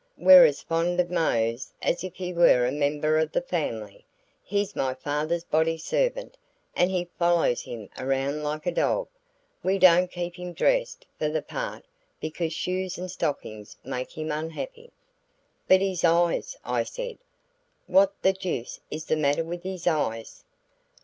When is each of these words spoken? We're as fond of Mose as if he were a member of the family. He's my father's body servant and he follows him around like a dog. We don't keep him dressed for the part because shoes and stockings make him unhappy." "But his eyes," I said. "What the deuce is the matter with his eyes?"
We're 0.17 0.45
as 0.45 0.63
fond 0.63 0.99
of 0.99 1.11
Mose 1.11 1.73
as 1.79 2.03
if 2.03 2.15
he 2.15 2.33
were 2.33 2.65
a 2.65 2.71
member 2.71 3.19
of 3.19 3.31
the 3.33 3.41
family. 3.43 4.03
He's 4.41 4.75
my 4.75 4.95
father's 4.95 5.43
body 5.43 5.77
servant 5.77 6.37
and 6.75 6.89
he 6.89 7.05
follows 7.19 7.61
him 7.61 7.87
around 7.99 8.41
like 8.41 8.65
a 8.65 8.71
dog. 8.71 9.09
We 9.61 9.77
don't 9.77 10.09
keep 10.11 10.37
him 10.37 10.53
dressed 10.53 11.05
for 11.19 11.29
the 11.29 11.43
part 11.43 11.85
because 12.19 12.51
shoes 12.51 12.97
and 12.97 13.11
stockings 13.11 13.77
make 13.83 14.17
him 14.17 14.31
unhappy." 14.31 14.89
"But 15.67 15.81
his 15.81 16.03
eyes," 16.03 16.57
I 16.65 16.81
said. 16.81 17.19
"What 17.85 18.19
the 18.23 18.33
deuce 18.33 18.79
is 18.89 19.05
the 19.05 19.15
matter 19.17 19.43
with 19.43 19.61
his 19.61 19.85
eyes?" 19.85 20.43